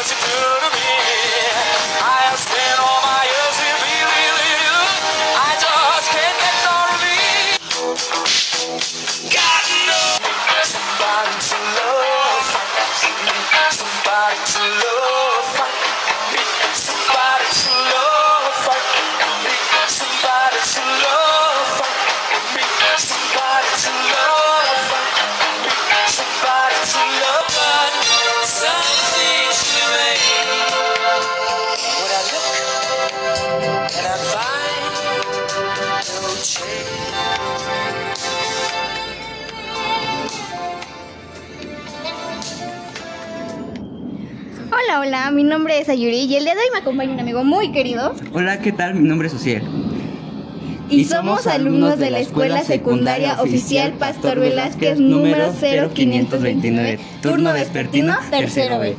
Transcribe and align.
What 0.00 0.08
you 0.08 0.16
do 0.16 0.32
to 0.64 0.70
me. 0.72 0.88
I 2.00 2.32
have 2.32 2.38
Hola, 44.90 45.00
hola, 45.02 45.30
mi 45.30 45.44
nombre 45.44 45.78
es 45.78 45.88
Ayuri 45.88 46.24
y 46.24 46.34
el 46.34 46.42
día 46.42 46.54
de 46.56 46.62
hoy 46.62 46.66
me 46.72 46.80
acompaña 46.80 47.12
un 47.12 47.20
amigo 47.20 47.44
muy 47.44 47.70
querido 47.70 48.12
Hola, 48.32 48.60
¿qué 48.60 48.72
tal? 48.72 48.96
Mi 48.96 49.08
nombre 49.08 49.28
es 49.28 49.34
Ociel. 49.34 49.62
y, 50.88 51.04
somos 51.04 51.46
alumnos 51.46 51.96
de 52.00 52.10
la 52.10 52.18
Escuela 52.18 52.64
Secundaria 52.64 53.40
Oficial 53.40 53.92
Pastor 53.92 54.40
Velázquez 54.40 54.98
número 54.98 55.52
0529, 55.52 56.98
turno 57.22 57.52
vespertino 57.52 58.16
tercero 58.30 58.80
B. 58.80 58.96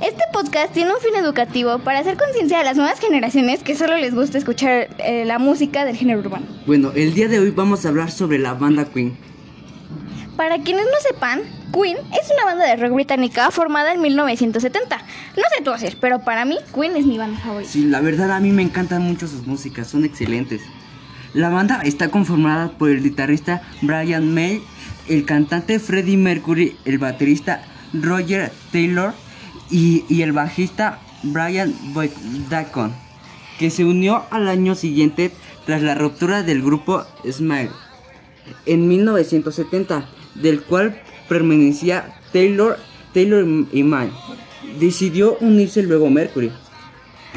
Este 0.00 0.22
podcast 0.32 0.72
tiene 0.72 0.92
un 0.92 1.00
fin 1.00 1.16
educativo 1.16 1.80
para 1.80 1.98
hacer 1.98 2.16
conciencia 2.16 2.60
a 2.60 2.62
las 2.62 2.76
nuevas 2.76 3.00
generaciones 3.00 3.64
que 3.64 3.74
solo 3.74 3.96
les 3.96 4.14
gusta 4.14 4.38
escuchar 4.38 4.88
eh, 4.98 5.24
la 5.24 5.40
música 5.40 5.84
del 5.84 5.96
género 5.96 6.20
urbano. 6.20 6.46
Bueno, 6.64 6.92
el 6.94 7.12
día 7.12 7.26
de 7.26 7.40
hoy 7.40 7.50
vamos 7.50 7.84
a 7.84 7.88
hablar 7.88 8.12
sobre 8.12 8.38
la 8.38 8.54
banda 8.54 8.84
Queen. 8.84 9.16
Para 10.36 10.60
quienes 10.60 10.84
no 10.84 11.00
sepan, 11.00 11.40
Queen 11.72 11.96
es 11.96 12.30
una 12.30 12.44
banda 12.44 12.66
de 12.66 12.76
rock 12.76 12.92
británica 12.92 13.50
formada 13.50 13.94
en 13.94 14.02
1970. 14.02 14.96
No 14.98 15.42
sé 15.56 15.64
tú 15.64 15.70
hacer, 15.70 15.96
pero 16.00 16.20
para 16.20 16.44
mí 16.44 16.58
Queen 16.74 16.94
es 16.96 17.06
mi 17.06 17.16
banda 17.16 17.38
favorita. 17.40 17.70
Sí, 17.70 17.84
la 17.86 18.00
verdad 18.00 18.30
a 18.30 18.40
mí 18.40 18.50
me 18.50 18.62
encantan 18.62 19.02
mucho 19.02 19.26
sus 19.28 19.46
músicas, 19.46 19.88
son 19.88 20.04
excelentes. 20.04 20.60
La 21.32 21.48
banda 21.48 21.80
está 21.82 22.08
conformada 22.08 22.70
por 22.76 22.90
el 22.90 23.02
guitarrista 23.02 23.62
Brian 23.80 24.34
May, 24.34 24.62
el 25.08 25.24
cantante 25.24 25.78
Freddie 25.78 26.18
Mercury, 26.18 26.76
el 26.84 26.98
baterista 26.98 27.64
Roger 27.94 28.52
Taylor 28.72 29.14
y, 29.70 30.04
y 30.08 30.22
el 30.22 30.32
bajista 30.32 30.98
Brian 31.22 31.74
Dacon, 32.50 32.94
que 33.58 33.70
se 33.70 33.84
unió 33.84 34.24
al 34.30 34.48
año 34.48 34.74
siguiente 34.74 35.30
tras 35.64 35.82
la 35.82 35.94
ruptura 35.94 36.42
del 36.42 36.62
grupo 36.62 37.04
Smile 37.30 37.70
en 38.66 38.88
1970, 38.88 40.08
del 40.40 40.62
cual 40.62 41.00
permanecía 41.28 42.20
Taylor, 42.32 42.78
Taylor 43.12 43.44
y 43.72 43.82
May. 43.82 44.10
Decidió 44.78 45.36
unirse 45.40 45.82
luego 45.82 46.10
Mercury. 46.10 46.52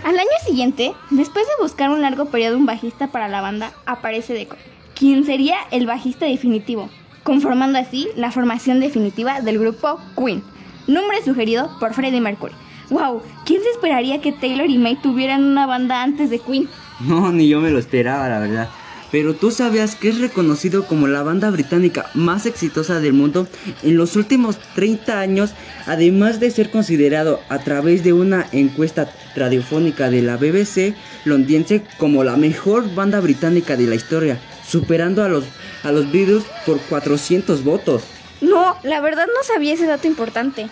Al 0.03 0.17
año 0.17 0.29
siguiente, 0.45 0.93
después 1.09 1.45
de 1.45 1.63
buscar 1.63 1.89
un 1.89 2.01
largo 2.01 2.25
periodo 2.25 2.57
un 2.57 2.65
bajista 2.65 3.07
para 3.07 3.27
la 3.27 3.41
banda, 3.41 3.73
aparece 3.85 4.33
Deco, 4.33 4.55
quien 4.95 5.25
sería 5.25 5.57
el 5.71 5.85
bajista 5.85 6.25
definitivo, 6.25 6.89
conformando 7.23 7.79
así 7.79 8.07
la 8.15 8.31
formación 8.31 8.79
definitiva 8.79 9.41
del 9.41 9.59
grupo 9.59 9.99
Queen, 10.17 10.41
nombre 10.87 11.23
sugerido 11.23 11.69
por 11.79 11.93
Freddie 11.93 12.21
Mercury. 12.21 12.53
¡Wow! 12.89 13.21
¿Quién 13.45 13.61
se 13.61 13.69
esperaría 13.69 14.21
que 14.21 14.31
Taylor 14.31 14.69
y 14.69 14.77
May 14.77 14.95
tuvieran 14.95 15.43
una 15.43 15.65
banda 15.65 16.01
antes 16.01 16.29
de 16.29 16.39
Queen? 16.39 16.69
No, 16.99 17.31
ni 17.31 17.47
yo 17.47 17.61
me 17.61 17.71
lo 17.71 17.79
esperaba, 17.79 18.27
la 18.27 18.39
verdad. 18.39 18.69
Pero 19.11 19.33
tú 19.33 19.51
sabías 19.51 19.95
que 19.95 20.09
es 20.09 20.19
reconocido 20.19 20.85
como 20.85 21.07
la 21.07 21.23
banda 21.23 21.49
británica 21.49 22.09
más 22.13 22.45
exitosa 22.45 22.99
del 22.99 23.13
mundo 23.13 23.47
en 23.83 23.97
los 23.97 24.15
últimos 24.15 24.57
30 24.75 25.19
años, 25.19 25.51
además 25.87 26.39
de 26.39 26.51
ser 26.51 26.69
considerado 26.69 27.39
a 27.49 27.59
través 27.59 28.03
de 28.03 28.13
una 28.13 28.47
encuesta 28.51 29.11
radiofónica 29.35 30.09
de 30.09 30.21
la 30.21 30.37
BBC 30.37 30.95
londinense 31.25 31.83
como 31.97 32.23
la 32.23 32.37
mejor 32.37 32.93
banda 32.93 33.19
británica 33.19 33.75
de 33.75 33.87
la 33.87 33.95
historia, 33.95 34.39
superando 34.67 35.23
a 35.23 35.29
los, 35.29 35.45
a 35.83 35.91
los 35.91 36.11
Beatles 36.11 36.43
por 36.65 36.79
400 36.81 37.63
votos. 37.63 38.03
No, 38.41 38.77
la 38.83 39.01
verdad 39.01 39.27
no 39.27 39.43
sabía 39.43 39.73
ese 39.73 39.85
dato 39.85 40.07
importante. 40.07 40.69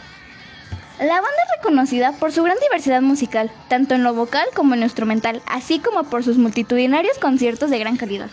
La 0.99 1.21
banda 1.21 1.29
es 1.45 1.57
reconocida 1.57 2.11
por 2.13 2.31
su 2.31 2.41
gran 2.41 2.57
diversidad 2.59 3.03
musical, 3.03 3.51
tanto 3.67 3.93
en 3.93 4.03
lo 4.03 4.15
vocal 4.15 4.45
como 4.55 4.73
en 4.73 4.79
lo 4.79 4.87
instrumental, 4.87 5.43
así 5.45 5.77
como 5.77 6.09
por 6.09 6.23
sus 6.23 6.39
multitudinarios 6.39 7.19
conciertos 7.19 7.69
de 7.69 7.77
gran 7.77 7.97
calidad. 7.97 8.29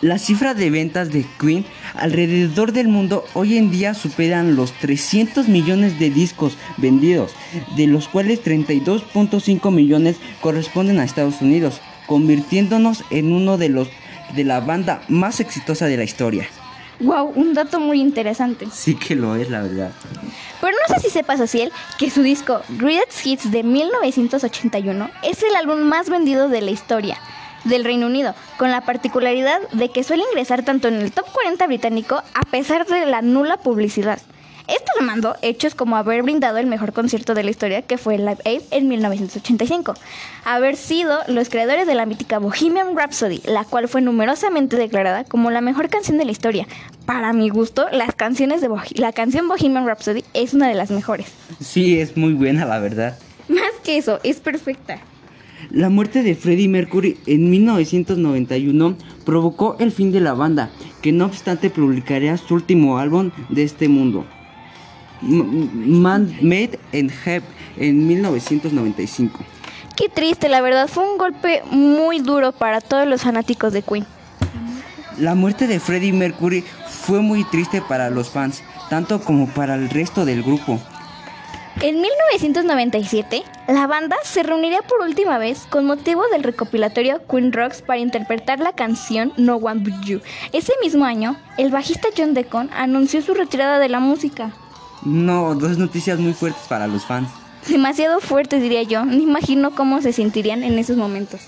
La 0.00 0.18
cifra 0.18 0.54
de 0.54 0.70
ventas 0.70 1.12
de 1.12 1.26
Queen 1.38 1.66
alrededor 1.94 2.72
del 2.72 2.88
mundo 2.88 3.24
hoy 3.34 3.58
en 3.58 3.70
día 3.70 3.92
superan 3.92 4.56
los 4.56 4.72
300 4.72 5.48
millones 5.48 5.98
de 5.98 6.08
discos 6.08 6.56
vendidos, 6.78 7.32
de 7.76 7.86
los 7.86 8.08
cuales 8.08 8.42
32.5 8.42 9.70
millones 9.70 10.16
corresponden 10.40 11.00
a 11.00 11.04
Estados 11.04 11.42
Unidos, 11.42 11.82
convirtiéndonos 12.06 13.04
en 13.10 13.30
uno 13.30 13.58
de 13.58 13.68
los 13.68 13.88
de 14.34 14.44
la 14.44 14.60
banda 14.60 15.02
más 15.08 15.40
exitosa 15.40 15.86
de 15.86 15.98
la 15.98 16.04
historia. 16.04 16.48
Wow, 17.00 17.32
un 17.34 17.54
dato 17.54 17.80
muy 17.80 18.00
interesante. 18.00 18.66
Sí 18.72 18.94
que 18.94 19.14
lo 19.14 19.34
es, 19.36 19.50
la 19.50 19.62
verdad. 19.62 19.90
Pero 20.60 20.76
no 20.88 20.94
sé 20.94 21.00
si 21.00 21.10
sepas, 21.10 21.40
Ociel, 21.40 21.72
que 21.98 22.10
su 22.10 22.22
disco 22.22 22.62
Greatest 22.70 23.26
Hits 23.26 23.50
de 23.50 23.62
1981 23.62 25.10
es 25.22 25.42
el 25.42 25.56
álbum 25.56 25.80
más 25.80 26.08
vendido 26.08 26.48
de 26.48 26.62
la 26.62 26.70
historia 26.70 27.18
del 27.64 27.84
Reino 27.84 28.06
Unido, 28.06 28.34
con 28.58 28.70
la 28.70 28.82
particularidad 28.82 29.60
de 29.72 29.90
que 29.90 30.04
suele 30.04 30.24
ingresar 30.30 30.64
tanto 30.64 30.88
en 30.88 30.94
el 30.94 31.12
top 31.12 31.26
40 31.32 31.66
británico 31.66 32.22
a 32.34 32.42
pesar 32.50 32.86
de 32.86 33.06
la 33.06 33.22
nula 33.22 33.56
publicidad. 33.56 34.20
Esto 34.66 34.92
lo 34.98 35.04
mandó 35.04 35.36
hechos 35.42 35.74
como 35.74 35.96
haber 35.96 36.22
brindado 36.22 36.56
el 36.56 36.66
mejor 36.66 36.94
concierto 36.94 37.34
de 37.34 37.44
la 37.44 37.50
historia, 37.50 37.82
que 37.82 37.98
fue 37.98 38.14
el 38.14 38.24
Live 38.24 38.38
Aid 38.46 38.62
en 38.70 38.88
1985, 38.88 39.94
haber 40.46 40.76
sido 40.76 41.18
los 41.28 41.50
creadores 41.50 41.86
de 41.86 41.94
la 41.94 42.06
mítica 42.06 42.38
Bohemian 42.38 42.96
Rhapsody, 42.96 43.42
la 43.44 43.64
cual 43.64 43.88
fue 43.88 44.00
numerosamente 44.00 44.76
declarada 44.76 45.24
como 45.24 45.50
la 45.50 45.60
mejor 45.60 45.90
canción 45.90 46.16
de 46.16 46.24
la 46.24 46.32
historia. 46.32 46.66
Para 47.04 47.34
mi 47.34 47.50
gusto, 47.50 47.86
las 47.92 48.14
canciones 48.14 48.62
de 48.62 48.70
la 48.94 49.12
canción 49.12 49.48
Bohemian 49.48 49.86
Rhapsody 49.86 50.24
es 50.32 50.54
una 50.54 50.68
de 50.68 50.74
las 50.74 50.90
mejores. 50.90 51.26
Sí, 51.60 52.00
es 52.00 52.16
muy 52.16 52.32
buena, 52.32 52.64
la 52.64 52.78
verdad. 52.78 53.18
Más 53.48 53.72
que 53.82 53.98
eso, 53.98 54.18
es 54.22 54.40
perfecta. 54.40 54.98
La 55.70 55.90
muerte 55.90 56.22
de 56.22 56.34
Freddie 56.34 56.68
Mercury 56.68 57.18
en 57.26 57.50
1991 57.50 58.96
provocó 59.26 59.76
el 59.78 59.92
fin 59.92 60.10
de 60.10 60.20
la 60.20 60.32
banda, 60.32 60.70
que 61.02 61.12
no 61.12 61.26
obstante 61.26 61.68
publicaría 61.68 62.36
su 62.38 62.54
último 62.54 62.98
álbum 62.98 63.30
de 63.50 63.64
este 63.64 63.88
mundo, 63.88 64.26
Man 65.24 66.36
Made 66.42 66.78
in 66.92 67.10
Heaven, 67.10 67.48
en 67.76 68.06
1995. 68.06 69.40
Qué 69.96 70.08
triste, 70.08 70.48
la 70.48 70.60
verdad, 70.60 70.88
fue 70.88 71.08
un 71.08 71.18
golpe 71.18 71.62
muy 71.70 72.18
duro 72.18 72.52
para 72.52 72.80
todos 72.80 73.06
los 73.06 73.22
fanáticos 73.22 73.72
de 73.72 73.82
Queen. 73.82 74.06
La 75.18 75.34
muerte 75.34 75.68
de 75.68 75.78
Freddie 75.78 76.12
Mercury 76.12 76.64
fue 76.88 77.20
muy 77.20 77.44
triste 77.44 77.80
para 77.80 78.10
los 78.10 78.30
fans, 78.30 78.62
tanto 78.90 79.20
como 79.20 79.46
para 79.46 79.76
el 79.76 79.88
resto 79.90 80.24
del 80.24 80.42
grupo. 80.42 80.80
En 81.80 82.00
1997, 82.00 83.42
la 83.68 83.86
banda 83.86 84.16
se 84.22 84.42
reuniría 84.42 84.80
por 84.82 85.00
última 85.00 85.38
vez 85.38 85.66
con 85.68 85.84
motivo 85.84 86.22
del 86.32 86.42
recopilatorio 86.42 87.20
Queen 87.26 87.52
Rocks 87.52 87.82
para 87.82 88.00
interpretar 88.00 88.60
la 88.60 88.72
canción 88.72 89.32
No 89.36 89.56
One 89.56 89.80
But 89.80 90.04
You. 90.04 90.20
Ese 90.52 90.72
mismo 90.82 91.04
año, 91.04 91.36
el 91.58 91.70
bajista 91.70 92.08
John 92.16 92.34
Deacon 92.34 92.70
anunció 92.72 93.22
su 93.22 93.34
retirada 93.34 93.78
de 93.78 93.88
la 93.88 94.00
música. 94.00 94.52
No, 95.04 95.54
dos 95.54 95.78
noticias 95.78 96.18
muy 96.18 96.32
fuertes 96.32 96.62
para 96.68 96.86
los 96.86 97.04
fans. 97.04 97.28
Demasiado 97.68 98.20
fuertes, 98.20 98.62
diría 98.62 98.82
yo. 98.82 99.04
No 99.04 99.14
imagino 99.14 99.74
cómo 99.74 100.00
se 100.02 100.12
sentirían 100.12 100.62
en 100.62 100.78
esos 100.78 100.96
momentos. 100.96 101.40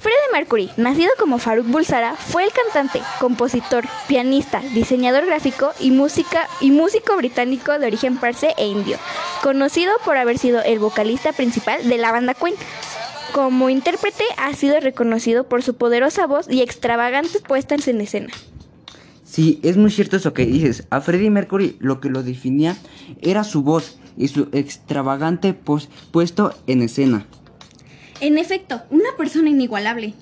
Freddie 0.00 0.32
Mercury, 0.32 0.70
nacido 0.76 1.10
como 1.18 1.38
Farouk 1.38 1.66
Bulsara, 1.66 2.14
fue 2.14 2.44
el 2.44 2.52
cantante, 2.52 3.00
compositor, 3.18 3.86
pianista, 4.06 4.60
diseñador 4.74 5.24
gráfico 5.24 5.72
y, 5.80 5.90
música, 5.90 6.48
y 6.60 6.70
músico 6.70 7.16
británico 7.16 7.78
de 7.78 7.86
origen 7.86 8.18
parse 8.18 8.54
e 8.58 8.66
indio, 8.66 8.98
conocido 9.42 9.92
por 10.04 10.18
haber 10.18 10.38
sido 10.38 10.62
el 10.62 10.78
vocalista 10.78 11.32
principal 11.32 11.88
de 11.88 11.96
la 11.96 12.12
banda 12.12 12.34
Queen. 12.34 12.54
Como 13.32 13.70
intérprete 13.70 14.24
ha 14.36 14.52
sido 14.54 14.78
reconocido 14.80 15.44
por 15.44 15.62
su 15.62 15.74
poderosa 15.74 16.26
voz 16.26 16.46
y 16.48 16.62
extravagante 16.62 17.40
puesta 17.40 17.74
en 17.74 18.00
escena. 18.00 18.32
Sí, 19.36 19.60
es 19.62 19.76
muy 19.76 19.90
cierto 19.90 20.16
eso 20.16 20.32
que 20.32 20.46
dices. 20.46 20.86
A 20.88 21.02
Freddie 21.02 21.28
Mercury 21.28 21.76
lo 21.78 22.00
que 22.00 22.08
lo 22.08 22.22
definía 22.22 22.74
era 23.20 23.44
su 23.44 23.60
voz 23.62 23.98
y 24.16 24.28
su 24.28 24.48
extravagante 24.52 25.52
pos- 25.52 25.90
puesto 26.10 26.54
en 26.66 26.80
escena. 26.80 27.26
En 28.22 28.38
efecto, 28.38 28.80
una 28.88 29.10
persona 29.18 29.50
inigualable. 29.50 30.14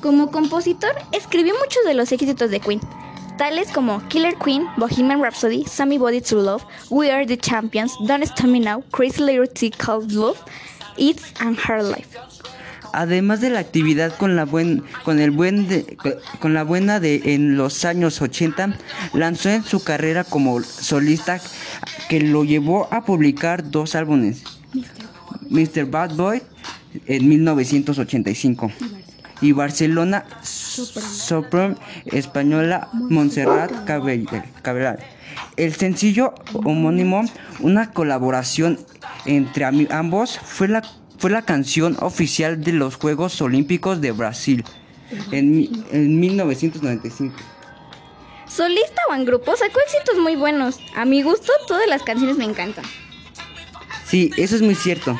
Como 0.00 0.30
compositor, 0.30 0.92
escribió 1.12 1.52
muchos 1.62 1.84
de 1.84 1.92
los 1.92 2.10
éxitos 2.12 2.50
de 2.50 2.60
Queen. 2.60 2.80
tales 3.36 3.70
como 3.72 4.00
Killer 4.08 4.34
Queen, 4.42 4.64
Bohemian 4.78 5.22
Rhapsody, 5.22 5.64
Sammy 5.66 5.98
Body 5.98 6.22
to 6.22 6.36
Love, 6.36 6.64
We 6.88 7.12
Are 7.12 7.26
the 7.26 7.36
Champions, 7.36 7.92
Don't 8.06 8.24
Stop 8.24 8.46
Me 8.46 8.58
Now, 8.58 8.82
Crazy 8.90 9.22
Thing 9.54 9.72
Called 9.76 10.10
Love, 10.12 10.38
It's 10.96 11.34
and 11.40 11.58
Hard 11.58 11.84
Life. 11.84 12.16
Además 12.92 13.40
de 13.40 13.50
la 13.50 13.60
actividad 13.60 14.14
con 14.16 14.36
la 14.36 14.44
buen 14.44 14.82
con 15.04 15.18
el 15.20 15.30
buen 15.30 15.68
de- 15.68 15.96
con 16.40 16.54
la 16.54 16.64
buena 16.64 17.00
de 17.00 17.34
en 17.34 17.56
los 17.56 17.84
años 17.84 18.20
80, 18.22 18.74
lanzó 19.12 19.50
en 19.50 19.64
su 19.64 19.82
carrera 19.84 20.24
como 20.24 20.62
solista 20.62 21.40
que 22.08 22.20
lo 22.20 22.44
llevó 22.44 22.88
a 22.92 23.04
publicar 23.04 23.70
dos 23.70 23.94
álbumes. 23.94 24.42
Mr. 25.50 25.86
Bad 25.86 26.14
Boy 26.14 26.42
en 27.06 27.28
1985 27.28 28.70
y 29.40 29.52
Barcelona 29.52 30.24
Sopran 30.42 31.78
española 32.06 32.88
Montserrat 32.92 33.84
Cabral. 34.62 34.98
El 35.56 35.74
sencillo 35.74 36.34
homónimo, 36.52 37.22
una 37.60 37.90
colaboración 37.92 38.78
entre 39.26 39.64
ambos, 39.90 40.38
fue 40.38 40.68
la, 40.68 40.82
fue 41.18 41.30
la 41.30 41.42
canción 41.42 41.96
oficial 42.00 42.62
de 42.62 42.72
los 42.72 42.96
Juegos 42.96 43.40
Olímpicos 43.42 44.00
de 44.00 44.12
Brasil 44.12 44.64
en, 45.32 45.68
en 45.92 46.20
1995. 46.20 47.34
Solista 48.48 49.02
o 49.10 49.14
en 49.14 49.24
grupo 49.24 49.56
sacó 49.56 49.80
éxitos 49.80 50.18
muy 50.22 50.36
buenos. 50.36 50.78
A 50.96 51.04
mi 51.04 51.22
gusto, 51.22 51.52
todas 51.66 51.86
las 51.88 52.02
canciones 52.02 52.36
me 52.36 52.44
encantan. 52.44 52.84
Sí, 54.06 54.30
eso 54.36 54.56
es 54.56 54.62
muy 54.62 54.74
cierto. 54.74 55.18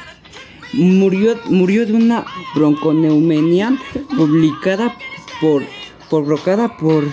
Murió, 0.72 1.38
murió 1.46 1.86
de 1.86 1.92
una 1.92 2.24
bronconeumonía 2.54 3.76
publicada 4.16 4.96
por, 5.40 5.62
provocada 6.08 6.76
por 6.76 7.04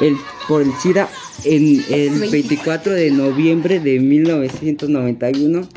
el, 0.00 0.16
por 0.48 0.62
el 0.62 0.72
SIDA 0.74 1.08
en 1.44 1.84
el 1.88 2.30
24 2.30 2.92
de 2.92 3.10
noviembre 3.10 3.80
de 3.80 3.98
1991, 4.00 5.68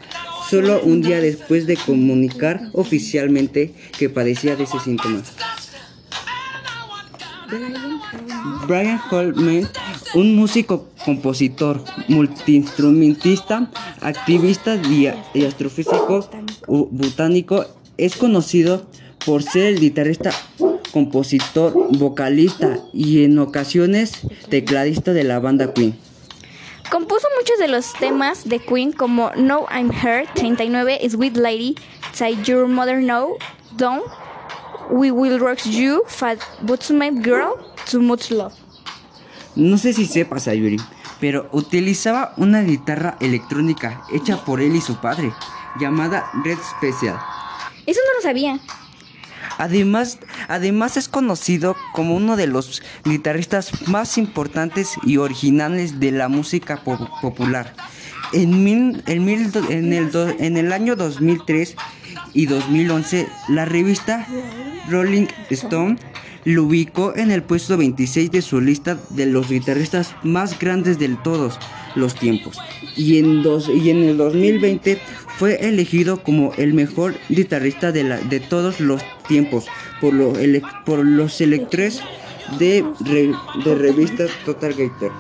solo 0.54 0.82
un 0.84 1.02
día 1.02 1.20
después 1.20 1.66
de 1.66 1.76
comunicar 1.76 2.70
oficialmente 2.74 3.74
que 3.98 4.08
padecía 4.08 4.56
de 4.56 4.66
ese 4.66 4.80
síntoma. 4.80 5.24
Brian 8.68 9.02
Holman, 9.10 9.68
un 10.14 10.36
músico, 10.36 10.90
compositor, 11.04 11.84
multiinstrumentista, 12.08 13.72
activista 14.00 14.76
y, 14.76 15.08
astrofísico 15.44 16.30
botánico, 16.68 17.66
es 17.98 18.16
conocido 18.16 18.86
por 19.26 19.42
ser 19.42 19.74
el 19.74 19.80
guitarrista, 19.80 20.30
compositor, 20.92 21.74
vocalista 21.98 22.78
y 22.94 23.24
en 23.24 23.40
ocasiones 23.40 24.20
tecladista 24.50 25.14
de 25.14 25.24
la 25.24 25.40
banda 25.40 25.74
Queen. 25.74 25.96
Compuso 26.92 27.26
de 27.64 27.70
los 27.70 27.94
temas 27.94 28.44
de 28.44 28.60
Queen 28.60 28.92
como 28.92 29.32
No 29.38 29.68
I'm 29.72 29.90
Here, 29.90 30.28
39, 30.36 31.00
Sweet 31.10 31.38
Lady, 31.38 31.76
Say 32.12 32.38
Your 32.44 32.68
Mother 32.68 33.02
No, 33.02 33.38
Don't, 33.78 34.04
We 34.92 35.12
Will 35.12 35.40
Rock 35.40 35.60
You, 35.64 36.02
Fat 36.06 36.40
Bootsmate 36.62 37.24
Girl, 37.24 37.54
Too 37.90 38.02
Much 38.02 38.32
Love. 38.32 38.54
No 39.56 39.78
sé 39.78 39.94
si 39.94 40.06
sepas, 40.06 40.50
Ayuri, 40.50 40.76
pero 41.22 41.48
utilizaba 41.54 42.34
una 42.36 42.64
guitarra 42.64 43.16
electrónica 43.22 44.02
hecha 44.12 44.44
por 44.44 44.60
él 44.60 44.76
y 44.76 44.82
su 44.82 44.98
padre, 44.98 45.32
llamada 45.80 46.30
Red 46.44 46.58
Special. 46.58 47.18
Eso 47.86 48.02
no 48.06 48.18
lo 48.18 48.22
sabía. 48.22 48.60
Además, 49.58 50.20
además 50.48 50.98
es 50.98 51.08
conocido 51.08 51.76
como 51.94 52.16
uno 52.16 52.36
de 52.36 52.48
los 52.48 52.82
guitarristas 53.06 53.88
más 53.88 54.18
importantes 54.18 54.92
y 55.04 55.18
originales 55.18 56.00
de 56.00 56.12
la 56.12 56.28
música 56.30 56.78
po- 56.84 57.10
popular. 57.22 57.74
En, 58.34 58.64
mil- 58.64 59.04
en 59.06 59.26
mil 59.26 59.52
en 59.70 59.94
el 59.94 60.12
do- 60.12 60.30
en 60.40 60.58
el 60.58 60.74
año 60.74 60.96
2003 60.96 61.76
y 62.34 62.48
2011, 62.48 63.28
la 63.50 63.66
revista 63.66 64.26
Rolling 64.90 65.28
Stone 65.52 65.98
lo 66.46 66.64
ubicó 66.64 67.16
en 67.16 67.32
el 67.32 67.44
puesto 67.44 67.78
26 67.78 68.32
de 68.32 68.42
su 68.42 68.60
lista 68.60 68.98
de 69.12 69.28
los 69.28 69.50
guitarristas 69.50 70.16
más 70.24 70.58
grandes 70.60 71.00
de 71.00 71.10
todos 71.24 71.58
los 71.96 72.16
tiempos. 72.16 72.58
Y 72.96 73.20
en, 73.20 73.44
dos, 73.44 73.70
y 73.70 73.90
en 73.90 74.04
el 74.04 74.18
2020 74.18 75.00
fue 75.38 75.56
elegido 75.68 76.22
como 76.24 76.54
el 76.58 76.74
mejor 76.74 77.16
guitarrista 77.30 77.92
de, 77.92 78.04
la, 78.04 78.18
de 78.18 78.40
todos 78.40 78.80
los 78.80 79.02
tiempos 79.28 79.66
por, 80.00 80.14
lo 80.14 80.38
ele- 80.38 80.62
por 80.86 81.00
los 81.06 81.42
electores 81.42 82.02
de, 82.60 82.86
re- 83.00 83.34
de 83.64 83.76
revista 83.76 84.26
Total 84.46 84.72
Gator. 84.74 85.12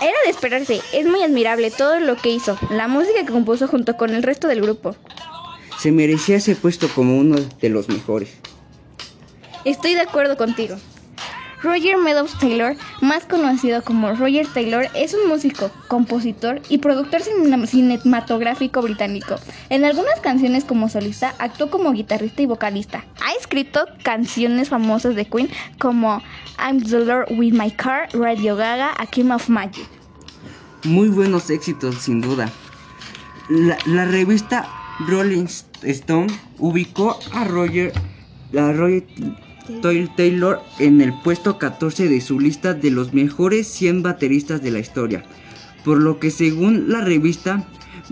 Era 0.00 0.16
de 0.24 0.30
esperarse, 0.30 0.80
es 0.94 1.06
muy 1.06 1.22
admirable 1.22 1.70
todo 1.70 2.00
lo 2.00 2.16
que 2.16 2.30
hizo, 2.30 2.56
la 2.70 2.88
música 2.88 3.24
que 3.26 3.32
compuso 3.32 3.68
junto 3.68 3.96
con 3.96 4.10
el 4.14 4.22
resto 4.22 4.48
del 4.48 4.62
grupo. 4.62 4.96
Se 5.78 5.92
merecía 5.92 6.36
ese 6.36 6.54
puesto 6.56 6.88
como 6.94 7.18
uno 7.18 7.36
de 7.60 7.68
los 7.68 7.88
mejores. 7.88 8.30
Estoy 9.64 9.94
de 9.94 10.00
acuerdo 10.00 10.36
contigo. 10.38 10.76
Roger 11.62 11.98
Meadows 11.98 12.38
Taylor, 12.38 12.74
más 13.02 13.24
conocido 13.26 13.82
como 13.82 14.12
Roger 14.14 14.46
Taylor, 14.46 14.86
es 14.94 15.14
un 15.14 15.28
músico, 15.28 15.70
compositor 15.88 16.60
y 16.68 16.78
productor 16.78 17.20
cine- 17.22 17.66
cinematográfico 17.66 18.80
británico. 18.80 19.36
En 19.68 19.84
algunas 19.84 20.20
canciones 20.20 20.64
como 20.64 20.88
solista 20.88 21.34
actuó 21.38 21.70
como 21.70 21.92
guitarrista 21.92 22.42
y 22.42 22.46
vocalista. 22.46 23.04
Ha 23.24 23.32
escrito 23.38 23.84
canciones 24.02 24.70
famosas 24.70 25.14
de 25.14 25.26
Queen 25.26 25.48
como 25.78 26.22
I'm 26.58 26.82
the 26.82 27.00
Lord 27.00 27.26
with 27.30 27.52
My 27.52 27.70
Car, 27.70 28.08
Radio 28.14 28.56
Gaga, 28.56 28.94
A 28.98 29.06
King 29.06 29.30
of 29.30 29.48
Magic. 29.48 29.86
Muy 30.84 31.08
buenos 31.08 31.50
éxitos, 31.50 31.96
sin 31.96 32.20
duda. 32.22 32.48
La, 33.50 33.76
la 33.86 34.06
revista 34.06 34.66
Rolling 35.08 35.46
Stone 35.82 36.28
ubicó 36.58 37.18
a 37.32 37.44
Roger, 37.44 37.92
a 38.58 38.72
Roger 38.72 39.04
Toy- 39.82 40.08
Taylor 40.16 40.60
en 40.78 41.00
el 41.00 41.12
puesto 41.22 41.58
14 41.58 42.08
de 42.08 42.20
su 42.20 42.38
lista 42.40 42.74
de 42.74 42.90
los 42.90 43.12
mejores 43.14 43.66
100 43.68 44.02
bateristas 44.02 44.62
de 44.62 44.70
la 44.70 44.78
historia. 44.78 45.24
Por 45.84 45.98
lo 45.98 46.18
que 46.18 46.30
según 46.30 46.90
la 46.90 47.00
revista 47.00 47.66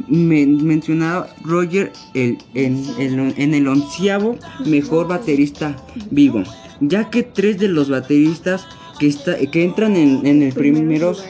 men- 0.08 0.64
mencionaba 0.66 1.28
Roger 1.42 1.92
el- 2.14 2.38
en, 2.54 2.82
el- 2.98 3.34
en 3.36 3.54
el 3.54 3.68
onceavo 3.68 4.36
mejor 4.64 5.08
baterista 5.08 5.76
vivo, 6.10 6.42
ya 6.80 7.10
que 7.10 7.22
tres 7.22 7.58
de 7.58 7.68
los 7.68 7.90
bateristas 7.90 8.66
que, 8.98 9.06
está- 9.08 9.36
que 9.36 9.64
entran 9.64 9.96
en, 9.96 10.26
en 10.26 10.42
el 10.42 10.52
primeros 10.54 11.24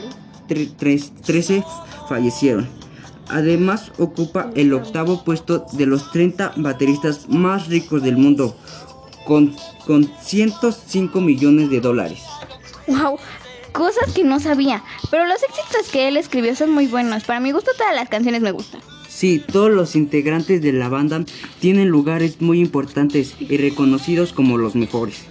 tre- 0.49 0.71
tres- 0.77 1.13
13 1.23 1.65
fallecieron. 2.09 2.67
Además 3.31 3.93
ocupa 3.99 4.51
el 4.55 4.73
octavo 4.73 5.23
puesto 5.23 5.67
de 5.73 5.85
los 5.85 6.11
30 6.13 6.53
bateristas 6.57 7.29
más 7.29 7.69
ricos 7.69 8.03
del 8.03 8.17
mundo, 8.17 8.57
con, 9.29 9.55
con 9.87 10.11
105 10.23 11.21
millones 11.21 11.69
de 11.69 11.83
dólares. 11.83 12.21
¡Wow! 12.87 13.19
Cosas 13.73 14.13
que 14.15 14.25
no 14.25 14.41
sabía, 14.41 14.83
pero 15.11 15.27
los 15.27 15.43
éxitos 15.43 15.93
que 15.93 16.09
él 16.09 16.17
escribió 16.17 16.57
son 16.57 16.71
muy 16.71 16.87
buenos. 16.87 17.25
Para 17.25 17.39
mi 17.39 17.53
gusto 17.53 17.71
todas 17.77 17.95
las 17.95 18.09
canciones 18.09 18.41
me 18.41 18.53
gustan. 18.53 18.81
Sí, 19.07 19.45
todos 19.53 19.71
los 19.71 19.95
integrantes 19.97 20.63
de 20.63 20.73
la 20.73 20.89
banda 20.89 21.23
tienen 21.61 21.89
lugares 21.89 22.41
muy 22.41 22.61
importantes 22.61 23.35
y 23.39 23.59
reconocidos 23.59 24.33
como 24.33 24.57
los 24.57 24.75
mejores. 24.75 25.27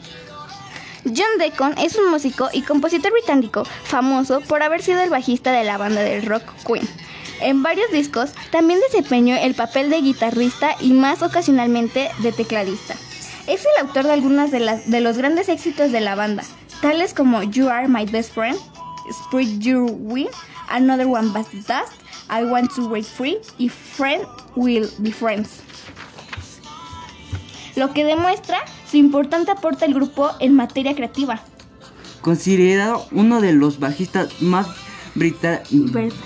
John 1.04 1.39
Deacon 1.39 1.75
es 1.80 1.96
un 1.96 2.12
músico 2.12 2.50
y 2.54 2.62
compositor 2.62 3.12
británico 3.12 3.63
famoso 3.84 4.42
por 4.42 4.62
haber 4.62 4.84
sido 4.84 5.01
el 5.01 5.10
bajista 5.10 5.51
de 5.51 5.63
la 5.63 5.77
banda 5.77 6.01
del 6.01 6.25
rock 6.25 6.44
Queen. 6.68 6.88
En 7.42 7.63
varios 7.63 7.92
discos 7.92 8.32
también 8.51 8.80
desempeñó 8.92 9.36
el 9.36 9.56
papel 9.56 9.89
de 9.89 10.01
guitarrista 10.01 10.75
y 10.82 10.94
más 10.94 11.24
ocasionalmente 11.24 12.10
de 12.20 12.32
tecladista. 12.32 12.96
Es 13.48 13.62
el 13.62 13.88
autor 13.88 14.06
de 14.06 14.13
algunas 14.13 14.51
de, 14.51 14.60
las, 14.60 14.89
de 14.89 15.01
los 15.01 15.18
grandes 15.18 15.50
éxitos 15.50 15.92
de 15.92 16.01
la 16.01 16.16
banda, 16.16 16.44
tales 16.82 17.13
como 17.13 17.44
You 17.44 17.70
Are 17.70 17.88
My 17.88 18.06
Best 18.06 18.34
Friend, 18.34 18.58
Spread 19.12 19.60
Your 19.60 19.89
Wing, 19.89 20.27
Another 20.70 21.08
One 21.08 21.30
Bites 21.30 21.66
Dust, 21.68 21.94
I 22.30 22.44
Want 22.44 22.74
to 22.75 22.89
Break 22.89 23.06
Free 23.06 23.38
y 23.58 23.70
Friend 23.70 24.24
Will 24.56 24.89
Be 25.00 25.12
Friends 25.12 25.62
lo 27.77 27.94
que 27.94 28.04
demuestra 28.04 28.58
su 28.89 28.98
importante 28.98 29.51
aporte 29.51 29.86
al 29.86 29.94
grupo 29.94 30.32
en 30.39 30.56
materia 30.56 30.96
creativa. 30.96 31.42
Considerado 32.22 33.06
uno 33.12 33.39
de 33.39 33.54
los 33.54 33.80
bajistas 33.80 34.42
más 34.42 34.68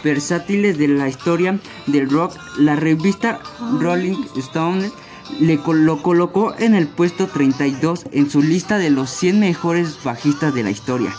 versátiles 0.04 0.78
de 0.78 0.88
la 0.88 1.08
historia 1.08 1.60
del 1.88 2.10
rock, 2.10 2.38
la 2.58 2.76
revista 2.76 3.40
Rolling 3.80 4.26
Stone 4.38 4.90
le 5.40 5.60
lo 5.66 6.02
colocó 6.04 6.54
en 6.60 6.76
el 6.76 6.88
puesto 6.88 7.28
32 7.28 8.06
en 8.12 8.30
su 8.30 8.42
lista 8.42 8.78
de 8.78 8.90
los 8.90 9.10
100 9.10 9.40
mejores 9.40 10.04
bajistas 10.04 10.54
de 10.54 10.64
la 10.64 10.72
historia. 10.72 11.14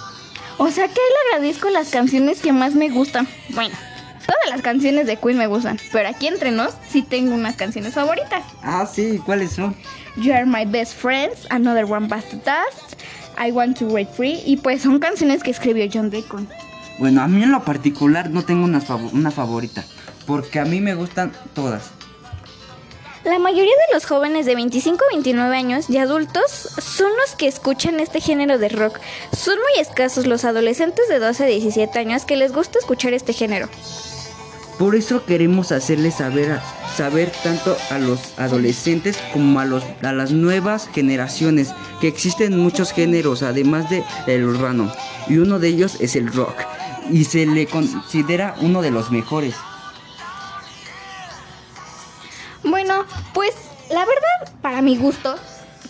O 0.58 0.70
sea 0.70 0.86
que 0.86 0.94
le 0.94 1.34
agradezco 1.36 1.70
las 1.70 1.88
canciones 1.90 2.40
que 2.40 2.52
más 2.52 2.74
me 2.74 2.88
gustan. 2.90 3.26
Bueno, 3.50 3.74
todas 4.20 4.48
las 4.50 4.62
canciones 4.62 5.06
de 5.06 5.16
Queen 5.16 5.38
me 5.38 5.46
gustan, 5.46 5.78
pero 5.92 6.08
aquí 6.08 6.26
entre 6.28 6.50
nos 6.50 6.74
sí 6.88 7.02
tengo 7.02 7.34
unas 7.34 7.56
canciones 7.56 7.94
favoritas. 7.94 8.44
Ah, 8.62 8.86
sí, 8.92 9.20
¿cuáles 9.24 9.52
son? 9.52 9.74
You 10.16 10.32
Are 10.34 10.44
My 10.44 10.64
Best 10.66 10.94
Friends, 10.94 11.46
Another 11.50 11.84
One 11.84 12.06
Bites 12.06 12.28
the 12.30 12.36
Dust, 12.36 13.00
I 13.44 13.50
Want 13.50 13.78
to 13.78 13.86
Break 13.86 14.12
Free 14.12 14.40
y 14.44 14.58
pues 14.58 14.82
son 14.82 14.98
canciones 14.98 15.42
que 15.42 15.50
escribió 15.50 15.86
John 15.92 16.10
Deacon. 16.10 16.46
Bueno, 16.98 17.22
a 17.22 17.28
mí 17.28 17.42
en 17.42 17.50
lo 17.50 17.64
particular 17.64 18.28
no 18.30 18.44
tengo 18.44 18.64
una, 18.64 18.80
fav- 18.80 19.10
una 19.12 19.30
favorita, 19.30 19.82
porque 20.26 20.60
a 20.60 20.64
mí 20.66 20.80
me 20.80 20.94
gustan 20.94 21.32
todas. 21.54 21.90
La 23.24 23.38
mayoría 23.38 23.70
de 23.70 23.94
los 23.94 24.04
jóvenes 24.04 24.46
de 24.46 24.56
25 24.56 25.04
a 25.04 25.14
29 25.14 25.56
años 25.56 25.88
y 25.88 25.96
adultos 25.98 26.42
son 26.80 27.12
los 27.20 27.36
que 27.36 27.46
escuchan 27.46 28.00
este 28.00 28.20
género 28.20 28.58
de 28.58 28.68
rock. 28.68 28.98
Son 29.32 29.54
muy 29.54 29.80
escasos 29.80 30.26
los 30.26 30.44
adolescentes 30.44 31.08
de 31.08 31.20
12 31.20 31.44
a 31.44 31.46
17 31.46 31.96
años 32.00 32.24
que 32.24 32.34
les 32.34 32.52
gusta 32.52 32.80
escuchar 32.80 33.12
este 33.12 33.32
género. 33.32 33.68
Por 34.76 34.96
eso 34.96 35.24
queremos 35.24 35.70
hacerles 35.70 36.14
saber, 36.14 36.58
saber 36.96 37.30
tanto 37.44 37.76
a 37.90 37.98
los 37.98 38.36
adolescentes 38.40 39.16
como 39.32 39.60
a, 39.60 39.66
los, 39.66 39.84
a 40.02 40.12
las 40.12 40.32
nuevas 40.32 40.88
generaciones 40.92 41.72
que 42.00 42.08
existen 42.08 42.58
muchos 42.58 42.90
géneros 42.90 43.44
además 43.44 43.88
de 43.88 44.02
el 44.26 44.42
urbano 44.44 44.92
y 45.28 45.38
uno 45.38 45.60
de 45.60 45.68
ellos 45.68 45.96
es 46.00 46.16
el 46.16 46.32
rock 46.32 46.56
y 47.08 47.24
se 47.24 47.46
le 47.46 47.66
considera 47.66 48.56
uno 48.60 48.82
de 48.82 48.90
los 48.90 49.12
mejores. 49.12 49.54
Bueno, 52.64 53.04
pues 53.34 53.52
la 53.90 54.00
verdad, 54.00 54.52
para 54.60 54.82
mi 54.82 54.96
gusto, 54.96 55.34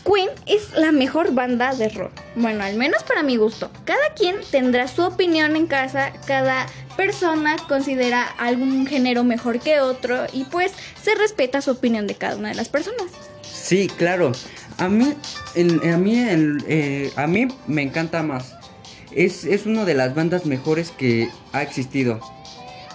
Queen 0.05 0.31
es 0.47 0.73
la 0.77 0.91
mejor 0.93 1.33
banda 1.33 1.75
de 1.75 1.89
rock. 1.91 2.13
Bueno, 2.35 2.65
al 2.65 2.77
menos 2.77 3.03
para 3.05 3.23
mi 3.23 3.37
gusto. 3.37 3.71
Cada 3.85 4.13
quien 4.17 4.37
tendrá 4.51 4.89
su 4.89 5.03
opinión 5.03 5.55
en 5.55 5.67
casa, 5.67 6.13
cada 6.27 6.67
persona 6.97 7.57
considera 7.69 8.23
algún 8.39 8.87
género 8.87 9.23
mejor 9.25 9.61
que 9.61 9.81
otro 9.81 10.27
y 10.33 10.45
pues 10.45 10.73
se 11.03 11.15
respeta 11.15 11.61
su 11.63 11.71
opinión 11.71 12.07
de 12.07 12.15
cada 12.17 12.37
una 12.37 12.49
de 12.49 12.55
las 12.55 12.69
personas. 12.69 13.07
Sí, 13.43 13.89
claro. 13.97 14.33
A 14.79 14.89
mí, 14.89 15.15
en- 15.55 15.93
a 15.93 15.97
mí, 15.99 16.15
eh, 16.67 17.13
a 17.15 17.27
mí 17.27 17.47
me 17.67 17.83
encanta 17.83 18.23
más. 18.23 18.55
Es, 19.13 19.45
es 19.45 19.67
una 19.67 19.85
de 19.85 19.95
las 19.95 20.15
bandas 20.15 20.47
mejores 20.47 20.91
que 20.91 21.31
ha 21.53 21.63
existido. 21.63 22.19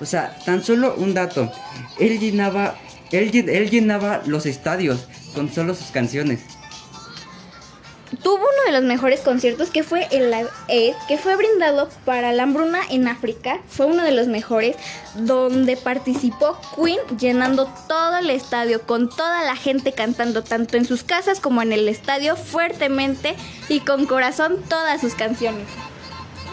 O 0.01 0.05
sea, 0.05 0.35
tan 0.45 0.63
solo 0.63 0.93
un 0.97 1.13
dato. 1.13 1.51
Él 1.99 2.19
llenaba, 2.19 2.75
él, 3.11 3.31
llen- 3.31 3.49
él 3.49 3.69
llenaba 3.69 4.21
los 4.25 4.45
estadios 4.45 5.05
con 5.33 5.51
solo 5.51 5.73
sus 5.75 5.87
canciones. 5.87 6.41
Tuvo 8.23 8.35
uno 8.37 8.63
de 8.65 8.71
los 8.71 8.83
mejores 8.83 9.19
conciertos 9.19 9.69
que 9.69 9.83
fue 9.83 10.07
el 10.11 10.31
Live 10.31 10.49
Aid, 10.69 10.93
que 11.09 11.17
fue 11.17 11.35
brindado 11.35 11.89
para 12.05 12.31
la 12.31 12.43
hambruna 12.43 12.79
en 12.89 13.05
África. 13.07 13.59
Fue 13.67 13.85
uno 13.85 14.01
de 14.03 14.11
los 14.11 14.27
mejores, 14.27 14.77
donde 15.15 15.75
participó 15.75 16.57
Queen 16.75 16.99
llenando 17.19 17.69
todo 17.89 18.17
el 18.17 18.29
estadio, 18.29 18.81
con 18.83 19.09
toda 19.09 19.43
la 19.43 19.57
gente 19.57 19.91
cantando, 19.91 20.41
tanto 20.41 20.77
en 20.77 20.85
sus 20.85 21.03
casas 21.03 21.41
como 21.41 21.61
en 21.61 21.73
el 21.73 21.87
estadio, 21.89 22.37
fuertemente 22.37 23.35
y 23.67 23.81
con 23.81 24.05
corazón 24.05 24.57
todas 24.69 25.01
sus 25.01 25.13
canciones. 25.13 25.67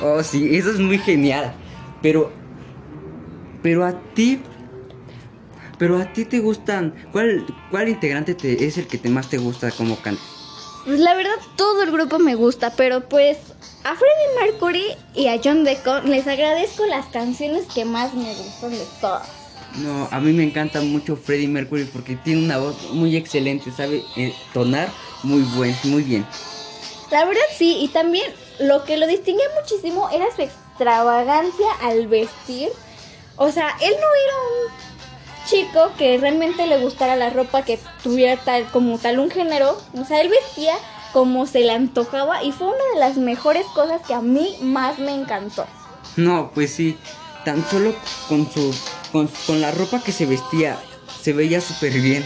Oh, 0.02 0.22
sí, 0.24 0.56
eso 0.56 0.70
es 0.72 0.80
muy 0.80 0.98
genial. 0.98 1.54
Pero, 2.02 2.32
pero 3.62 3.86
a 3.86 3.92
ti, 4.14 4.42
pero 5.78 5.98
a 5.98 6.12
ti 6.12 6.24
te 6.24 6.40
gustan. 6.40 6.94
¿Cuál, 7.12 7.46
cuál 7.70 7.88
integrante 7.88 8.34
te, 8.34 8.64
es 8.64 8.78
el 8.78 8.86
que 8.86 8.98
te 8.98 9.08
más 9.08 9.28
te 9.28 9.38
gusta 9.38 9.70
como 9.70 9.96
canta? 9.96 10.22
Pues 10.84 11.00
la 11.00 11.14
verdad, 11.14 11.36
todo 11.56 11.82
el 11.82 11.90
grupo 11.90 12.18
me 12.18 12.34
gusta, 12.34 12.74
pero 12.76 13.08
pues 13.08 13.38
a 13.84 13.94
Freddie 13.94 14.52
Mercury 14.52 14.84
y 15.14 15.28
a 15.28 15.40
John 15.42 15.64
Deacon 15.64 16.10
les 16.10 16.26
agradezco 16.26 16.84
las 16.86 17.06
canciones 17.06 17.64
que 17.74 17.84
más 17.84 18.12
me 18.14 18.34
gustan 18.34 18.70
de 18.72 18.86
todas. 19.00 19.28
No, 19.76 20.08
a 20.10 20.20
mí 20.20 20.32
me 20.32 20.44
encanta 20.44 20.80
mucho 20.82 21.16
Freddie 21.16 21.48
Mercury 21.48 21.84
porque 21.84 22.16
tiene 22.16 22.44
una 22.44 22.58
voz 22.58 22.90
muy 22.92 23.16
excelente, 23.16 23.72
sabe 23.72 24.04
eh, 24.16 24.34
tonar 24.52 24.88
muy 25.22 25.42
buen, 25.56 25.74
muy 25.84 26.02
bien. 26.02 26.26
La 27.10 27.24
verdad 27.24 27.42
sí, 27.56 27.78
y 27.80 27.88
también 27.88 28.30
lo 28.60 28.84
que 28.84 28.96
lo 28.96 29.06
distinguía 29.06 29.46
muchísimo 29.60 30.08
era 30.10 30.26
su 30.34 30.42
extravagancia 30.42 31.66
al 31.82 32.06
vestir. 32.06 32.68
O 33.36 33.50
sea, 33.50 33.68
él 33.80 33.92
no 33.92 34.06
era 34.06 34.34
un 34.50 34.83
chico 35.54 35.92
que 35.96 36.18
realmente 36.18 36.66
le 36.66 36.78
gustara 36.78 37.14
la 37.14 37.30
ropa 37.30 37.62
que 37.62 37.78
tuviera 38.02 38.36
tal 38.42 38.64
como 38.72 38.98
tal 38.98 39.20
un 39.20 39.30
género. 39.30 39.80
O 39.94 40.04
sea, 40.04 40.20
él 40.20 40.28
vestía 40.28 40.74
como 41.12 41.46
se 41.46 41.60
le 41.60 41.70
antojaba 41.70 42.42
y 42.42 42.50
fue 42.50 42.66
una 42.66 42.84
de 42.94 43.00
las 43.00 43.16
mejores 43.16 43.64
cosas 43.74 44.00
que 44.06 44.14
a 44.14 44.20
mí 44.20 44.56
más 44.60 44.98
me 44.98 45.14
encantó. 45.14 45.64
No, 46.16 46.50
pues 46.52 46.72
sí, 46.74 46.98
tan 47.44 47.64
solo 47.68 47.94
con 48.28 48.50
su 48.50 48.74
con, 49.12 49.28
con 49.46 49.60
la 49.60 49.70
ropa 49.70 50.02
que 50.02 50.10
se 50.10 50.26
vestía 50.26 50.76
se 51.22 51.32
veía 51.32 51.60
súper 51.60 51.92
bien. 51.92 52.24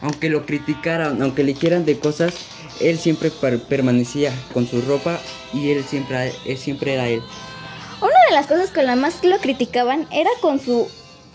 Aunque 0.00 0.28
lo 0.30 0.46
criticaran, 0.46 1.20
aunque 1.22 1.44
le 1.44 1.54
quieran 1.54 1.84
de 1.84 1.98
cosas, 1.98 2.34
él 2.80 2.98
siempre 2.98 3.30
per- 3.30 3.62
permanecía 3.64 4.32
con 4.52 4.68
su 4.68 4.80
ropa 4.82 5.20
y 5.52 5.70
él 5.70 5.84
siempre, 5.84 6.32
él 6.44 6.58
siempre 6.58 6.94
era 6.94 7.08
él. 7.08 7.22
Una 8.00 8.18
de 8.28 8.34
las 8.34 8.46
cosas 8.46 8.70
con 8.70 8.86
las 8.86 8.96
más 8.96 9.22
lo 9.24 9.38
criticaban 9.38 10.08
era 10.12 10.30
con 10.40 10.58
su 10.58 10.88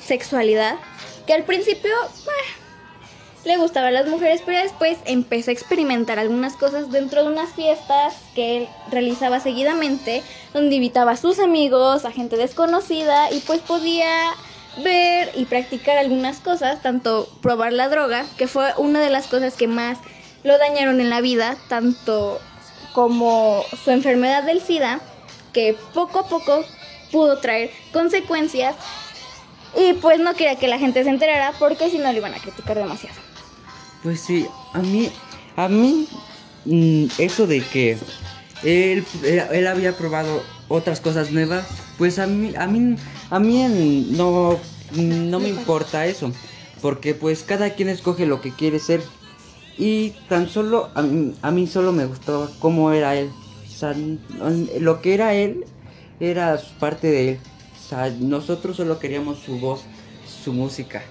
sexualidad, 0.05 0.75
que 1.27 1.34
al 1.34 1.43
principio 1.43 1.91
le 3.43 3.57
gustaban 3.57 3.93
las 3.93 4.07
mujeres, 4.07 4.41
pero 4.46 4.60
después 4.60 4.98
empezó 5.05 5.51
a 5.51 5.53
experimentar 5.53 6.19
algunas 6.19 6.53
cosas 6.53 6.91
dentro 6.91 7.24
de 7.24 7.29
unas 7.29 7.53
fiestas 7.53 8.15
que 8.34 8.57
él 8.57 8.69
realizaba 8.89 9.39
seguidamente, 9.39 10.24
donde 10.53 10.75
invitaba 10.75 11.12
a 11.12 11.17
sus 11.17 11.39
amigos, 11.39 12.05
a 12.05 12.12
gente 12.12 12.38
desconocida 12.38 13.31
y 13.31 13.39
pues 13.41 13.60
podía 13.60 14.31
ver 14.84 15.31
y 15.36 15.46
practicar 15.46 15.98
algunas 15.98 16.39
cosas, 16.39 16.81
tanto 16.81 17.29
probar 17.41 17.74
la 17.74 17.89
droga, 17.89 18.25
que 18.38 18.48
fue 18.48 18.74
una 18.77 19.01
de 19.01 19.10
las 19.10 19.27
cosas 19.27 19.55
que 19.55 19.67
más 19.67 19.98
lo 20.43 20.57
dañaron 20.57 21.01
en 21.01 21.10
la 21.10 21.22
vida, 21.22 21.57
tanto 21.67 22.39
como 22.93 23.63
su 23.84 23.91
enfermedad 23.91 24.43
del 24.43 24.62
SIDA, 24.62 25.00
que 25.53 25.75
poco 25.93 26.19
a 26.19 26.27
poco 26.27 26.63
pudo 27.12 27.39
traer 27.39 27.72
consecuencias 27.91 28.75
y 29.75 29.93
pues 29.93 30.19
no 30.19 30.33
quería 30.33 30.55
que 30.55 30.67
la 30.67 30.79
gente 30.79 31.03
se 31.03 31.09
enterara 31.09 31.53
porque 31.59 31.89
si 31.89 31.97
no 31.97 32.12
le 32.12 32.17
iban 32.17 32.33
a 32.33 32.39
criticar 32.39 32.77
demasiado. 32.77 33.15
Pues 34.03 34.21
sí, 34.21 34.47
a 34.74 34.79
mí, 34.79 35.09
a 35.55 35.67
mí, 35.67 36.07
mm, 36.65 37.05
eso 37.17 37.47
de 37.47 37.62
que 37.62 37.97
él, 38.63 39.05
él, 39.24 39.67
había 39.67 39.97
probado 39.97 40.41
otras 40.67 41.01
cosas 41.01 41.31
nuevas, 41.31 41.67
pues 41.97 42.19
a 42.19 42.27
mí, 42.27 42.53
a 42.57 42.67
mí, 42.67 42.95
a 43.29 43.39
mí 43.39 44.07
no, 44.12 44.59
no 44.95 45.39
me 45.39 45.50
importa 45.50 46.05
eso, 46.05 46.31
porque 46.81 47.13
pues 47.13 47.43
cada 47.43 47.71
quien 47.71 47.89
escoge 47.89 48.25
lo 48.25 48.41
que 48.41 48.51
quiere 48.51 48.79
ser. 48.79 49.01
Y 49.79 50.12
tan 50.27 50.50
solo 50.50 50.89
a 50.95 51.03
mí, 51.03 51.36
a 51.43 51.51
mí 51.51 51.67
solo 51.67 51.91
me 51.91 52.05
gustaba 52.05 52.50
cómo 52.59 52.91
era 52.91 53.15
él, 53.15 53.29
o 53.63 53.79
sea, 53.79 53.95
lo 54.79 55.01
que 55.01 55.13
era 55.13 55.36
él 55.36 55.65
era 56.19 56.59
parte 56.79 57.12
de 57.12 57.29
él, 57.29 57.39
o 57.88 57.89
sea, 57.89 58.10
nosotros 58.20 58.75
solo 58.75 59.00
queríamos 59.00 59.39
su 59.39 59.60
voz, 59.60 59.79
su 60.44 60.51
música. 60.51 61.03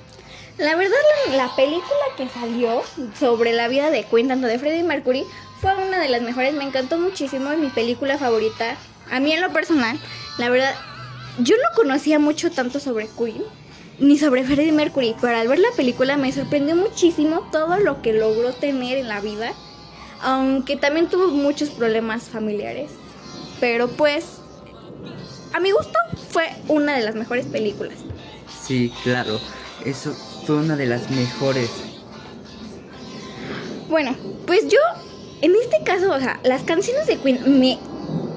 La 0.59 0.77
verdad, 0.77 0.95
la, 1.31 1.37
la 1.37 1.57
película 1.57 2.05
que 2.19 2.29
salió 2.29 2.83
sobre 3.19 3.55
la 3.55 3.67
vida 3.69 3.89
de 3.89 4.05
Queen, 4.05 4.29
tanto 4.29 4.47
de 4.47 4.59
Freddie 4.59 4.83
Mercury, 4.83 5.25
fue 5.63 5.75
una 5.75 5.99
de 5.99 6.11
las 6.11 6.21
mejores. 6.21 6.53
Me 6.53 6.65
encantó 6.65 6.99
muchísimo, 6.99 7.51
es 7.51 7.59
mi 7.59 7.69
película 7.69 8.19
favorita. 8.19 8.77
A 9.11 9.21
mí 9.21 9.33
en 9.33 9.41
lo 9.41 9.55
personal, 9.55 9.99
la 10.37 10.51
verdad, 10.51 10.75
yo 11.39 11.57
no 11.57 11.75
conocía 11.75 12.19
mucho 12.19 12.51
tanto 12.51 12.79
sobre 12.79 13.09
Queen, 13.09 13.43
ni 13.99 14.19
sobre 14.19 14.45
Freddie 14.45 14.73
Mercury, 14.73 15.17
pero 15.19 15.39
al 15.39 15.49
ver 15.49 15.61
la 15.61 15.71
película 15.79 16.19
me 16.19 16.31
sorprendió 16.31 16.77
muchísimo 16.77 17.49
todo 17.53 17.79
lo 17.79 18.03
que 18.03 18.13
logró 18.13 18.53
tener 18.53 18.99
en 18.99 19.09
la 19.09 19.23
vida, 19.23 19.55
aunque 20.21 20.77
también 20.77 21.09
tuvo 21.09 21.29
muchos 21.29 21.71
problemas 21.71 22.25
familiares. 22.25 22.91
Pero 23.61 23.89
pues, 23.89 24.43
a 25.55 25.61
mi 25.61 25.71
gusto, 25.71 25.99
fue 26.37 26.51
una 26.69 26.95
de 26.99 27.03
las 27.03 27.15
mejores 27.15 27.47
películas. 27.47 27.95
Sí, 28.67 28.93
claro. 29.03 29.41
Eso 29.87 30.13
fue 30.45 30.57
una 30.57 30.77
de 30.77 30.85
las 30.85 31.09
mejores. 31.11 31.71
Bueno, 33.89 34.15
pues 34.47 34.69
yo, 34.69 34.79
en 35.41 35.55
este 35.57 35.83
caso, 35.83 36.11
o 36.13 36.19
sea, 36.19 36.39
las 36.45 36.63
canciones 36.65 37.07
de 37.07 37.17
Queen 37.17 37.59
me 37.59 37.79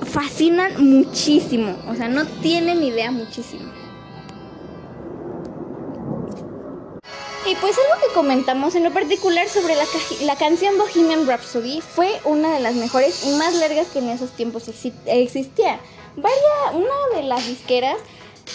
fascinan 0.05 0.81
muchísimo. 0.81 1.75
O 1.89 1.95
sea, 1.95 2.07
no 2.07 2.25
tienen 2.25 2.81
idea 2.83 3.11
muchísimo. 3.11 3.69
Y 7.45 7.55
pues 7.55 7.75
algo 7.77 8.07
que 8.07 8.13
comentamos 8.13 8.75
en 8.75 8.85
lo 8.85 8.93
particular 8.93 9.45
sobre 9.49 9.75
la, 9.75 9.83
la 10.21 10.37
canción 10.37 10.75
Bohemian 10.77 11.27
Rhapsody 11.27 11.81
fue 11.81 12.21
una 12.23 12.53
de 12.53 12.61
las 12.61 12.75
mejores 12.75 13.25
y 13.25 13.31
más 13.35 13.55
largas 13.55 13.87
que 13.87 13.99
en 13.99 14.07
esos 14.07 14.29
tiempos 14.31 14.69
exi- 14.69 14.93
existía. 15.05 15.81
Vaya, 16.21 16.77
una 16.77 17.17
de 17.17 17.23
las 17.23 17.47
disqueras 17.47 17.97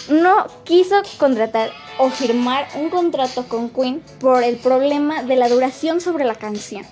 no 0.09 0.47
quiso 0.63 1.01
contratar 1.17 1.71
o 1.97 2.09
firmar 2.09 2.67
un 2.75 2.89
contrato 2.89 3.47
con 3.47 3.69
Queen 3.69 4.03
por 4.19 4.43
el 4.43 4.57
problema 4.57 5.23
de 5.23 5.35
la 5.35 5.49
duración 5.49 6.01
sobre 6.01 6.25
la 6.25 6.35
canción. 6.35 6.85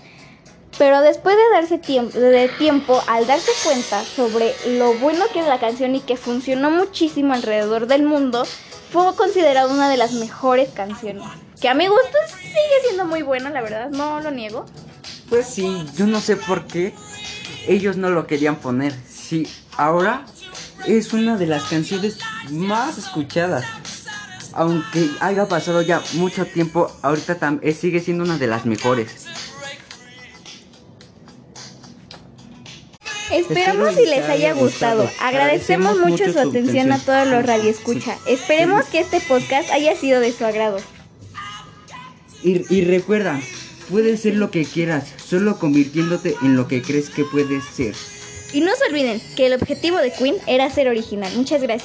Pero 0.77 1.01
después 1.01 1.35
de 1.35 1.43
darse 1.53 1.77
tiempo, 1.77 2.17
de 2.17 2.49
tiempo, 2.49 2.99
al 3.07 3.27
darse 3.27 3.51
cuenta 3.63 4.03
sobre 4.03 4.55
lo 4.77 4.93
bueno 4.95 5.25
que 5.31 5.41
es 5.41 5.47
la 5.47 5.59
canción 5.59 5.93
y 5.95 5.99
que 5.99 6.17
funcionó 6.17 6.71
muchísimo 6.71 7.33
alrededor 7.33 7.85
del 7.85 8.03
mundo, 8.03 8.43
fue 8.91 9.15
considerada 9.15 9.67
una 9.67 9.89
de 9.89 9.97
las 9.97 10.13
mejores 10.13 10.69
canciones. 10.69 11.23
Que 11.61 11.69
a 11.69 11.75
mi 11.75 11.87
gusto 11.87 12.17
sigue 12.27 12.81
siendo 12.85 13.05
muy 13.05 13.21
buena, 13.21 13.51
la 13.51 13.61
verdad, 13.61 13.89
no 13.91 14.19
lo 14.21 14.31
niego. 14.31 14.65
Pues 15.29 15.45
sí, 15.45 15.85
yo 15.95 16.07
no 16.07 16.19
sé 16.19 16.37
por 16.37 16.65
qué. 16.65 16.93
ellos 17.67 17.95
no 17.95 18.09
lo 18.09 18.25
querían 18.25 18.55
poner. 18.55 18.93
Sí, 19.07 19.47
ahora 19.77 20.25
es 20.87 21.13
una 21.13 21.37
de 21.37 21.47
las 21.47 21.63
canciones 21.63 22.17
más 22.51 22.97
escuchadas. 22.97 23.65
Aunque 24.53 25.09
haya 25.19 25.47
pasado 25.47 25.81
ya 25.81 26.01
mucho 26.13 26.45
tiempo, 26.45 26.91
ahorita 27.01 27.59
eh, 27.61 27.73
sigue 27.73 27.99
siendo 27.99 28.23
una 28.23 28.37
de 28.37 28.47
las 28.47 28.65
mejores. 28.65 29.27
Esperamos 33.31 33.95
si 33.95 34.05
les 34.05 34.29
haya 34.29 34.53
gustado. 34.53 35.09
Agradecemos 35.19 35.97
mucho 35.97 36.31
su 36.31 36.39
atención 36.39 36.91
a 36.91 36.99
todos 36.99 37.27
los 37.27 37.43
radioescucha. 37.43 38.15
Esperemos 38.27 38.85
que 38.85 38.99
este 38.99 39.21
podcast 39.21 39.71
haya 39.71 39.95
sido 39.95 40.19
de 40.19 40.31
su 40.31 40.45
agrado. 40.45 40.77
Y, 42.43 42.71
y 42.71 42.85
recuerda, 42.85 43.41
puedes 43.89 44.21
ser 44.21 44.35
lo 44.35 44.51
que 44.51 44.65
quieras, 44.65 45.13
solo 45.17 45.57
convirtiéndote 45.57 46.35
en 46.43 46.55
lo 46.55 46.67
que 46.67 46.83
crees 46.83 47.09
que 47.09 47.23
puedes 47.23 47.63
ser. 47.63 47.95
Y 48.53 48.61
no 48.61 48.75
se 48.75 48.85
olviden 48.85 49.19
que 49.35 49.47
el 49.47 49.53
objetivo 49.53 49.97
de 49.97 50.11
Queen 50.11 50.35
era 50.45 50.69
ser 50.69 50.87
original. 50.87 51.31
Muchas 51.35 51.61
gracias. 51.61 51.81